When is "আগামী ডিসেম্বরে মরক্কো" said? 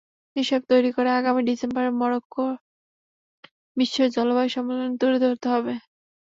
1.13-2.45